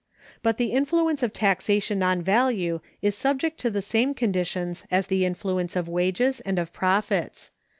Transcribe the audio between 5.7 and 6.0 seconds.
of